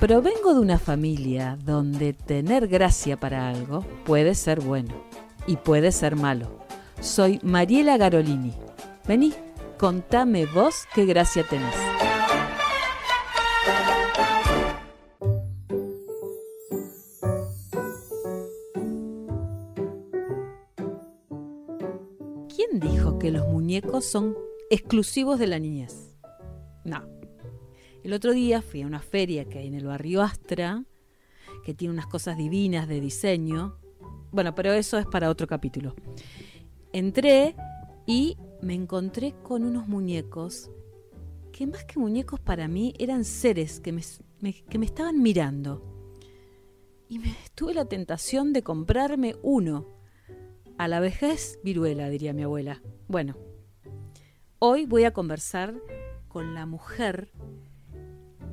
Provengo 0.00 0.54
de 0.54 0.60
una 0.60 0.78
familia 0.78 1.58
donde 1.64 2.12
tener 2.12 2.66
gracia 2.68 3.18
para 3.18 3.48
algo 3.48 3.84
puede 4.06 4.34
ser 4.34 4.60
bueno 4.60 4.94
y 5.46 5.56
puede 5.56 5.92
ser 5.92 6.16
malo. 6.16 6.48
Soy 7.00 7.40
Mariela 7.42 7.96
Garolini. 7.98 8.54
Vení, 9.06 9.34
contame 9.76 10.46
vos 10.46 10.86
qué 10.94 11.04
gracia 11.04 11.44
tenés. 11.46 11.74
¿Quién 22.54 22.80
dijo 22.80 23.18
que 23.18 23.30
los 23.30 23.46
muñecos 23.48 24.04
son 24.04 24.47
exclusivos 24.70 25.38
de 25.38 25.46
la 25.46 25.58
niñez? 25.58 26.16
No 26.84 27.18
el 28.08 28.14
otro 28.14 28.32
día 28.32 28.62
fui 28.62 28.80
a 28.80 28.86
una 28.86 29.00
feria 29.00 29.44
que 29.44 29.58
hay 29.58 29.66
en 29.66 29.74
el 29.74 29.84
barrio 29.84 30.22
Astra, 30.22 30.82
que 31.62 31.74
tiene 31.74 31.92
unas 31.92 32.06
cosas 32.06 32.38
divinas 32.38 32.88
de 32.88 33.00
diseño. 33.02 33.76
Bueno, 34.30 34.54
pero 34.54 34.72
eso 34.72 34.96
es 34.96 35.04
para 35.04 35.28
otro 35.28 35.46
capítulo. 35.46 35.94
Entré 36.92 37.54
y 38.06 38.38
me 38.62 38.72
encontré 38.72 39.34
con 39.42 39.62
unos 39.64 39.88
muñecos 39.88 40.70
que 41.52 41.66
más 41.66 41.84
que 41.84 41.98
muñecos 41.98 42.40
para 42.40 42.66
mí 42.66 42.94
eran 42.98 43.24
seres 43.24 43.78
que 43.78 43.92
me, 43.92 44.02
que 44.70 44.78
me 44.78 44.86
estaban 44.86 45.20
mirando. 45.20 45.82
Y 47.08 47.18
me 47.18 47.36
tuve 47.54 47.74
la 47.74 47.84
tentación 47.84 48.54
de 48.54 48.62
comprarme 48.62 49.36
uno. 49.42 49.86
A 50.78 50.88
la 50.88 51.00
vejez 51.00 51.58
viruela, 51.62 52.08
diría 52.08 52.32
mi 52.32 52.44
abuela. 52.44 52.80
Bueno, 53.08 53.36
hoy 54.60 54.86
voy 54.86 55.04
a 55.04 55.12
conversar 55.12 55.74
con 56.26 56.54
la 56.54 56.66
mujer 56.66 57.30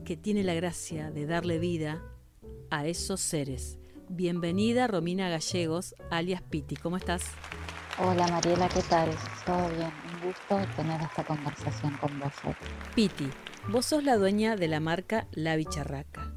que 0.03 0.15
tiene 0.15 0.43
la 0.43 0.53
gracia 0.53 1.09
de 1.09 1.25
darle 1.25 1.57
vida 1.57 2.03
a 2.69 2.85
esos 2.85 3.19
seres. 3.19 3.79
Bienvenida 4.09 4.85
Romina 4.85 5.29
Gallegos, 5.29 5.95
alias 6.11 6.43
Piti. 6.43 6.75
¿Cómo 6.75 6.97
estás? 6.97 7.23
Hola 7.97 8.27
Mariela, 8.27 8.69
¿qué 8.69 8.81
tal? 8.83 9.09
Todo 9.47 9.67
bien, 9.69 9.91
un 10.13 10.27
gusto 10.27 10.59
tener 10.75 11.01
esta 11.01 11.23
conversación 11.23 11.97
con 11.97 12.19
vos. 12.19 12.33
Piti, 12.93 13.29
vos 13.71 13.87
sos 13.87 14.03
la 14.03 14.17
dueña 14.17 14.55
de 14.55 14.67
la 14.67 14.79
marca 14.79 15.27
La 15.31 15.55
Bicharraca. 15.55 16.31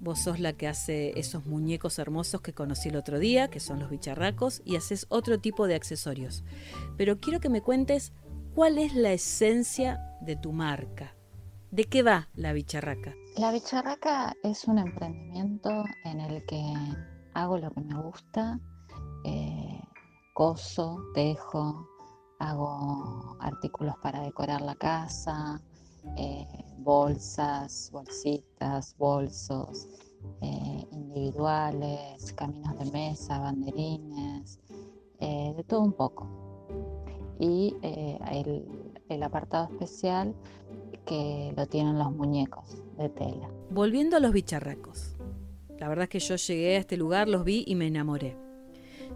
Vos 0.00 0.20
sos 0.20 0.40
la 0.40 0.52
que 0.52 0.66
hace 0.66 1.18
esos 1.18 1.46
muñecos 1.46 1.98
hermosos 1.98 2.40
que 2.40 2.52
conocí 2.52 2.88
el 2.88 2.96
otro 2.96 3.18
día, 3.18 3.48
que 3.48 3.58
son 3.60 3.80
los 3.80 3.90
bicharracos, 3.90 4.62
y 4.64 4.76
haces 4.76 5.06
otro 5.08 5.40
tipo 5.40 5.66
de 5.66 5.74
accesorios. 5.74 6.44
Pero 6.96 7.18
quiero 7.18 7.40
que 7.40 7.48
me 7.48 7.62
cuentes 7.62 8.12
cuál 8.58 8.78
es 8.78 8.92
la 8.96 9.12
esencia 9.12 10.00
de 10.20 10.34
tu 10.34 10.50
marca. 10.50 11.14
¿De 11.70 11.84
qué 11.84 12.02
va 12.02 12.28
la 12.34 12.52
bicharraca? 12.52 13.14
La 13.36 13.52
bicharraca 13.52 14.34
es 14.42 14.64
un 14.64 14.78
emprendimiento 14.78 15.84
en 16.04 16.18
el 16.18 16.44
que 16.44 16.74
hago 17.34 17.56
lo 17.56 17.70
que 17.70 17.80
me 17.82 18.02
gusta, 18.02 18.58
eh, 19.24 19.80
coso, 20.34 21.00
tejo, 21.14 21.88
hago 22.40 23.36
artículos 23.38 23.94
para 24.02 24.22
decorar 24.22 24.60
la 24.60 24.74
casa, 24.74 25.62
eh, 26.16 26.44
bolsas, 26.78 27.90
bolsitas, 27.92 28.96
bolsos 28.98 29.86
eh, 30.40 30.84
individuales, 30.90 32.32
caminos 32.32 32.76
de 32.76 32.90
mesa, 32.90 33.38
banderines, 33.38 34.58
de 35.20 35.64
todo 35.68 35.82
un 35.82 35.92
poco. 35.92 36.47
Y 37.38 37.76
el, 37.82 38.64
el 39.08 39.22
apartado 39.22 39.68
especial 39.72 40.34
que 41.06 41.52
lo 41.56 41.66
tienen 41.66 41.98
los 41.98 42.12
muñecos 42.12 42.82
de 42.96 43.08
tela. 43.08 43.48
Volviendo 43.70 44.16
a 44.16 44.20
los 44.20 44.32
bicharracos. 44.32 45.16
La 45.78 45.88
verdad 45.88 46.04
es 46.04 46.08
que 46.10 46.18
yo 46.20 46.36
llegué 46.36 46.76
a 46.76 46.80
este 46.80 46.96
lugar, 46.96 47.28
los 47.28 47.44
vi 47.44 47.64
y 47.66 47.74
me 47.76 47.86
enamoré. 47.86 48.36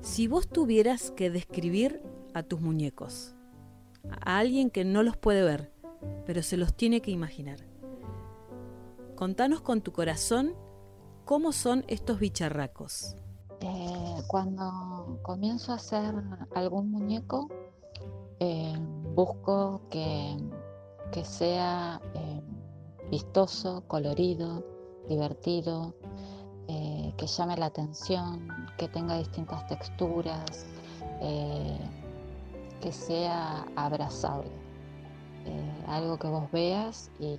Si 0.01 0.29
vos 0.29 0.49
tuvieras 0.49 1.11
que 1.11 1.31
describir 1.31 2.01
a 2.35 2.43
tus 2.43 2.61
muñecos, 2.61 3.35
a 4.11 4.39
alguien 4.39 4.71
que 4.71 4.85
no 4.85 5.03
los 5.03 5.17
puede 5.17 5.43
ver, 5.43 5.73
pero 6.25 6.43
se 6.43 6.57
los 6.57 6.75
tiene 6.75 7.03
que 7.03 7.11
imaginar, 7.11 7.59
contanos 9.17 9.61
con 9.61 9.83
tu 9.83 9.93
corazón 9.93 10.55
cómo 11.25 11.53
son 11.53 11.85
estos 11.89 12.19
bicharracos. 12.21 13.17
Eh, 13.61 14.23
cuando 14.27 15.21
comienzo 15.23 15.73
a 15.73 15.77
hacer 15.77 16.15
algún 16.55 16.91
muñeco, 16.91 17.49
eh, 18.45 18.75
busco 19.15 19.81
que 19.89 20.37
que 21.13 21.25
sea 21.25 22.01
eh, 22.15 22.41
vistoso, 23.09 23.85
colorido, 23.87 24.65
divertido, 25.09 25.95
eh, 26.67 27.13
que 27.17 27.27
llame 27.27 27.57
la 27.57 27.67
atención, 27.67 28.49
que 28.79 28.89
tenga 28.89 29.19
distintas 29.19 29.65
texturas, 29.69 30.67
que 32.81 32.91
sea 32.91 33.65
abrazable. 33.77 34.51
algo 35.87 36.19
que 36.19 36.27
vos 36.27 36.51
veas 36.51 37.11
y, 37.21 37.39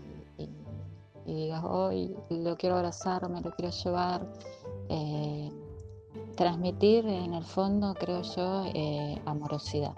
digas, 1.26 1.64
hoy 1.66 2.16
lo 2.30 2.56
quiero 2.56 2.78
abrazar, 2.78 3.28
me 3.30 3.42
lo 3.42 3.52
quiero 3.52 3.72
llevar. 3.72 4.26
transmitir 6.38 7.06
en 7.08 7.34
el 7.34 7.44
fondo, 7.44 7.94
creo 7.96 8.22
yo, 8.22 8.64
amorosidad 9.26 9.96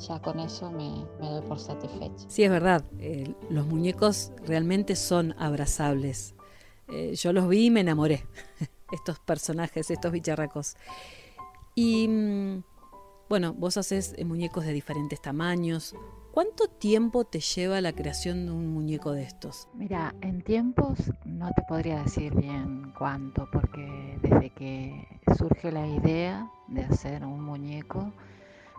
ya 0.00 0.20
con 0.20 0.40
eso 0.40 0.70
me, 0.70 1.06
doy 1.20 1.42
por 1.46 1.58
satisfecha. 1.58 2.24
Sí, 2.28 2.42
es 2.42 2.50
verdad, 2.50 2.84
eh, 2.98 3.34
los 3.48 3.66
muñecos 3.66 4.32
realmente 4.44 4.96
son 4.96 5.34
abrazables. 5.38 6.34
Eh, 6.88 7.14
yo 7.14 7.32
los 7.32 7.48
vi 7.48 7.66
y 7.66 7.70
me 7.70 7.80
enamoré, 7.80 8.26
estos 8.92 9.18
personajes, 9.20 9.90
estos 9.90 10.10
bicharracos. 10.10 10.76
Y 11.74 12.08
mm, 12.08 12.62
bueno, 13.28 13.54
vos 13.54 13.76
haces 13.76 14.14
eh, 14.16 14.24
muñecos 14.24 14.64
de 14.64 14.72
diferentes 14.72 15.20
tamaños. 15.20 15.94
¿Cuánto 16.32 16.68
tiempo 16.68 17.24
te 17.24 17.40
lleva 17.40 17.80
la 17.80 17.92
creación 17.92 18.46
de 18.46 18.52
un 18.52 18.68
muñeco 18.68 19.12
de 19.12 19.24
estos? 19.24 19.68
Mira, 19.74 20.14
en 20.20 20.42
tiempos 20.42 20.98
no 21.24 21.50
te 21.54 21.62
podría 21.62 22.02
decir 22.02 22.34
bien 22.34 22.92
cuánto, 22.96 23.48
porque 23.52 24.18
desde 24.22 24.50
que 24.50 25.08
surge 25.36 25.72
la 25.72 25.86
idea 25.86 26.48
de 26.68 26.84
hacer 26.84 27.24
un 27.24 27.42
muñeco, 27.42 28.12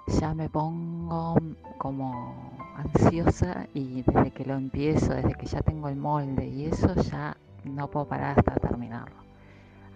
ya 0.08 0.34
me 0.34 0.50
pongo 0.50 1.36
como 1.78 2.52
ansiosa 2.76 3.68
y 3.74 4.04
desde 4.04 4.32
que 4.32 4.46
lo 4.46 4.56
empiezo, 4.56 5.14
desde 5.14 5.36
que 5.36 5.46
ya 5.46 5.62
tengo 5.62 5.90
el 5.90 5.96
molde 5.96 6.48
y 6.48 6.66
eso 6.66 6.94
ya 6.96 7.38
no 7.64 7.90
puedo 7.90 8.08
parar 8.08 8.40
hasta 8.40 8.56
terminarlo. 8.56 9.22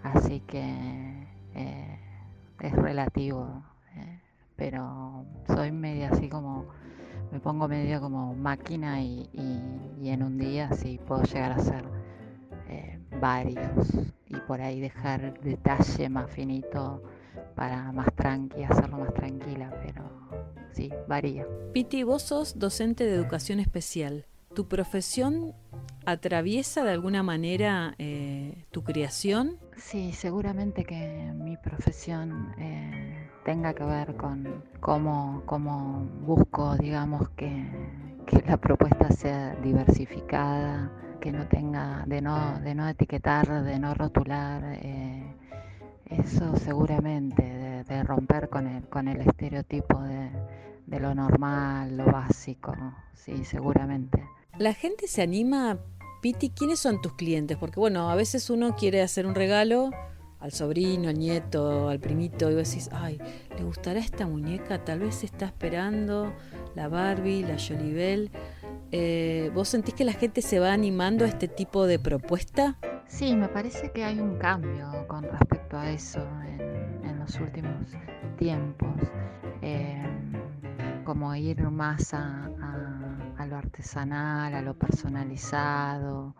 Así 0.02 0.40
que 0.40 1.26
eh, 1.54 1.98
es 2.60 2.72
relativo, 2.72 3.62
eh, 3.96 4.20
pero 4.56 5.24
soy 5.46 5.72
media 5.72 6.10
así 6.10 6.28
como, 6.28 6.66
me 7.32 7.40
pongo 7.40 7.66
medio 7.66 8.00
como 8.00 8.34
máquina 8.34 9.02
y, 9.02 9.28
en 10.04 10.22
un 10.22 10.38
día 10.38 10.72
sí 10.72 11.00
puedo 11.06 11.24
llegar 11.24 11.52
a 11.52 11.56
hacer 11.56 11.84
eh, 12.68 13.00
varios 13.20 13.92
y 14.28 14.36
por 14.46 14.60
ahí 14.60 14.80
dejar 14.80 15.40
detalle 15.40 16.08
más 16.08 16.30
finito 16.30 17.02
para 17.56 17.90
más 17.92 18.12
tranqui, 18.14 18.62
hacerlo 18.62 18.98
más 18.98 19.12
tranquila, 19.14 19.70
pero 19.82 19.95
varía. 21.08 21.46
Piti, 21.72 22.02
vos 22.02 22.22
sos 22.22 22.58
docente 22.58 23.04
de 23.04 23.14
educación 23.14 23.60
especial. 23.60 24.26
¿Tu 24.54 24.68
profesión 24.68 25.54
atraviesa 26.06 26.84
de 26.84 26.92
alguna 26.92 27.22
manera 27.22 27.94
eh, 27.98 28.64
tu 28.70 28.82
creación? 28.84 29.58
Sí, 29.76 30.12
seguramente 30.12 30.84
que 30.84 31.32
mi 31.34 31.56
profesión 31.58 32.54
eh, 32.58 33.28
tenga 33.44 33.74
que 33.74 33.84
ver 33.84 34.16
con 34.16 34.64
cómo, 34.80 35.42
cómo 35.44 36.08
busco, 36.24 36.76
digamos, 36.76 37.28
que, 37.30 37.68
que, 38.26 38.42
la 38.46 38.56
propuesta 38.56 39.10
sea 39.10 39.54
diversificada, 39.56 40.90
que 41.20 41.32
no 41.32 41.46
tenga, 41.48 42.04
de 42.06 42.22
no, 42.22 42.58
de 42.60 42.74
no 42.74 42.88
etiquetar, 42.88 43.62
de 43.62 43.78
no 43.78 43.94
rotular. 43.94 44.62
Eh, 44.80 45.34
eso 46.06 46.56
seguramente, 46.56 47.42
de, 47.84 48.02
romper 48.04 48.48
con 48.48 48.66
el, 48.68 48.84
con 48.88 49.08
el 49.08 49.20
estereotipo 49.20 50.00
de, 50.00 50.30
lo 50.86 51.14
normal, 51.14 51.96
lo 51.96 52.06
básico, 52.06 52.74
sí, 53.14 53.44
seguramente. 53.44 54.22
La 54.58 54.72
gente 54.72 55.06
se 55.06 55.22
anima, 55.22 55.78
Piti, 56.22 56.50
¿quiénes 56.50 56.78
son 56.78 57.00
tus 57.02 57.14
clientes? 57.14 57.56
Porque 57.56 57.80
bueno, 57.80 58.10
a 58.10 58.14
veces 58.14 58.48
uno 58.50 58.74
quiere 58.76 59.02
hacer 59.02 59.26
un 59.26 59.34
regalo 59.34 59.90
al 60.40 60.52
sobrino, 60.52 61.08
al 61.08 61.18
nieto, 61.18 61.88
al 61.88 61.98
primito, 61.98 62.50
y 62.50 62.54
vos 62.54 62.68
decís, 62.68 62.88
ay, 62.92 63.18
¿le 63.56 63.64
gustará 63.64 63.98
esta 63.98 64.26
muñeca? 64.26 64.84
Tal 64.84 65.00
vez 65.00 65.24
está 65.24 65.46
esperando 65.46 66.32
la 66.74 66.88
Barbie, 66.88 67.42
la 67.42 67.56
Jolibel. 67.58 68.30
Eh, 68.92 69.50
¿Vos 69.54 69.68
sentís 69.68 69.94
que 69.94 70.04
la 70.04 70.12
gente 70.12 70.42
se 70.42 70.60
va 70.60 70.72
animando 70.72 71.24
a 71.24 71.28
este 71.28 71.48
tipo 71.48 71.86
de 71.86 71.98
propuesta? 71.98 72.78
Sí, 73.08 73.34
me 73.34 73.48
parece 73.48 73.90
que 73.92 74.04
hay 74.04 74.20
un 74.20 74.36
cambio 74.36 75.06
con 75.08 75.24
respecto 75.24 75.76
a 75.76 75.90
eso 75.90 76.20
en, 76.46 77.18
los 77.18 77.40
últimos 77.40 77.88
tiempos, 78.38 79.00
em, 79.60 80.15
como 81.06 81.34
ir 81.36 81.62
más 81.70 82.12
a, 82.12 82.50
a 83.38 83.46
lo 83.46 83.56
artesanal, 83.56 84.54
a 84.54 84.60
lo 84.60 84.74
personalizado, 84.74 86.34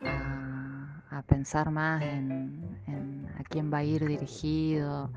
a, 0.00 1.22
pensar 1.26 1.70
más 1.70 2.02
en, 2.02 3.28
a 3.38 3.42
quién 3.44 3.72
va 3.72 3.78
a 3.78 3.84
ir 3.84 4.06
dirigido. 4.06 5.10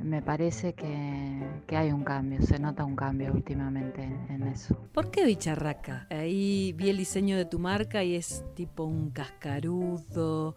Me 0.00 0.22
parece 0.22 0.74
que, 0.74 1.76
hay 1.76 1.92
un 1.92 2.02
cambio, 2.02 2.42
se 2.42 2.58
nota 2.58 2.84
un 2.84 2.96
cambio 2.96 3.32
últimamente 3.32 4.02
en 4.28 4.42
eso. 4.44 4.76
¿Por 4.92 5.10
qué 5.10 5.24
bicharraca? 5.24 6.06
Ahí 6.10 6.72
vi 6.72 6.90
el 6.90 6.96
diseño 6.96 7.36
de 7.36 7.44
tu 7.44 7.58
marca 7.58 8.02
y 8.02 8.16
es 8.16 8.44
tipo 8.54 8.84
un 8.84 9.10
cascarudo, 9.10 10.56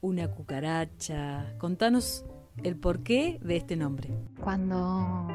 una 0.00 0.28
cucaracha. 0.28 1.54
Contanos 1.58 2.24
el 2.64 2.76
porqué 2.76 3.38
de 3.42 3.56
este 3.56 3.76
nombre. 3.76 4.10
Cuando 4.40 5.28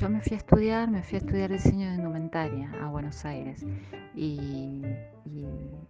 yo 0.00 0.08
me 0.08 0.20
fui 0.20 0.34
a 0.34 0.38
estudiar, 0.38 0.90
me 0.90 1.02
fui 1.02 1.16
a 1.16 1.18
estudiar 1.18 1.50
diseño 1.50 1.88
de 1.88 1.94
indumentaria 1.94 2.70
a 2.82 2.88
Buenos 2.88 3.24
Aires 3.24 3.64
y, 4.14 4.82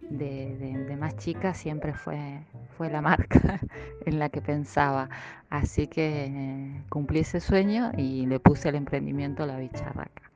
de, 0.09 0.95
más 0.99 1.15
chica 1.17 1.53
siempre 1.53 1.93
fue, 1.93 2.41
fue 2.77 2.89
la 2.89 3.01
marca 3.09 3.59
en 4.05 4.19
la 4.19 4.29
que 4.29 4.41
pensaba. 4.41 5.09
Así 5.49 5.87
que 5.87 6.25
eh, 6.25 6.83
cumplí 6.89 7.19
ese 7.19 7.39
sueño 7.39 7.91
y 7.97 8.25
le 8.25 8.39
puse 8.39 8.69
el 8.69 8.75
emprendimiento 8.75 9.45
La 9.45 9.57
Bicharraca. 9.57 10.31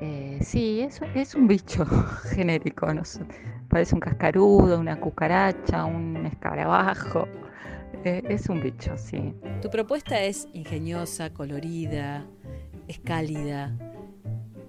Eh, 0.00 0.38
sí, 0.42 0.80
es, 0.80 1.00
es 1.14 1.34
un 1.34 1.46
bicho 1.46 1.84
genérico, 2.34 2.92
¿no? 2.92 3.02
parece 3.68 3.94
un 3.94 4.00
cascarudo, 4.00 4.78
una 4.78 4.98
cucaracha, 4.98 5.84
un 5.84 6.24
escarabajo. 6.26 7.28
Eh, 8.04 8.22
es 8.28 8.48
un 8.48 8.60
bicho, 8.60 8.96
sí. 8.96 9.34
Tu 9.60 9.68
propuesta 9.68 10.20
es 10.22 10.48
ingeniosa, 10.52 11.30
colorida, 11.30 12.24
es 12.88 12.98
cálida. 13.00 13.76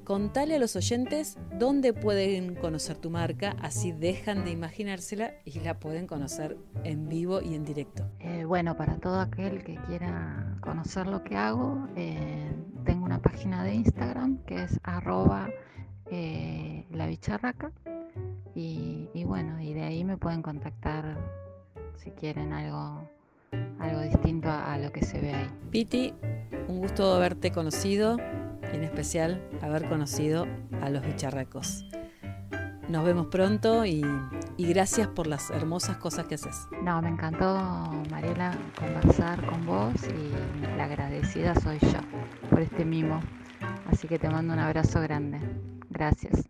Contale 0.04 0.56
a 0.56 0.60
los 0.60 0.78
oyentes 0.78 1.38
dónde 1.60 1.92
pueden 1.92 2.56
conocer 2.56 2.96
tu 2.96 3.10
marca, 3.10 3.58
así 3.62 3.92
dejan 3.92 4.46
de 4.46 4.52
imaginársela 4.52 5.34
y 5.44 5.60
la 5.60 5.80
pueden 5.80 6.08
conocer 6.08 6.58
en 6.86 7.10
vivo 7.10 7.42
y 7.42 7.56
en 7.56 7.66
directo. 7.66 8.10
Eh, 8.19 8.46
bueno, 8.46 8.78
para 8.78 9.00
todo 9.00 9.19
aquel 9.19 9.66
que 9.66 9.75
quiera 9.88 10.56
conocer 10.62 11.08
lo 11.08 11.25
que 11.25 11.36
hago, 11.36 11.90
eh, 11.98 12.50
tengo 12.86 13.04
una 13.04 13.22
página 13.22 13.66
de 13.66 13.75
Instagram 13.75 14.38
que 14.46 14.64
es 14.64 14.80
arroba 14.84 15.50
eh, 16.10 16.86
la 16.92 17.06
bicharraca 17.08 17.74
y, 18.56 19.10
bueno, 19.25 19.62
y 19.62 19.74
de 19.74 19.84
ahí 19.84 20.04
me 20.06 20.18
pueden 20.18 20.42
contactar 20.42 21.18
si 21.98 22.12
quieren 22.12 22.54
algo, 22.54 23.08
algo 23.80 24.02
distinto 24.02 24.50
a 24.50 24.78
lo 24.78 24.92
que 24.92 25.04
se 25.04 25.20
ve 25.20 25.34
ahí. 25.34 25.50
Piti, 25.72 26.14
un 26.68 26.80
gusto 26.80 27.16
haberte 27.16 27.52
conocido 27.52 28.18
y 28.72 28.76
en 28.76 28.84
especial 28.84 29.42
haber 29.62 29.88
conocido 29.88 30.48
a 30.82 30.90
los 30.90 31.06
bicharracos. 31.06 31.86
Nos 32.90 33.04
vemos 33.04 33.28
pronto 33.28 33.86
y, 33.86 34.02
gracias 34.58 35.10
por 35.10 35.28
las 35.28 35.50
hermosas 35.50 35.98
cosas 35.98 36.26
que 36.28 36.36
haces. 36.36 36.56
No, 36.84 37.02
me 37.02 37.10
encantó, 37.10 37.92
Mariela, 38.10 38.58
conversar 38.80 39.46
con 39.46 39.66
vos 39.66 39.94
y 40.08 40.78
la 40.78 40.86
agradecida 40.86 41.54
soy 41.56 41.80
yo 41.80 42.00
por 42.50 42.62
este 42.62 42.86
mimo. 42.86 43.20
Así 43.92 44.08
que 44.08 44.18
te 44.18 44.30
mando 44.30 44.54
un 44.54 44.60
abrazo 44.60 45.02
grande. 45.02 45.40
Gracias. 45.90 46.50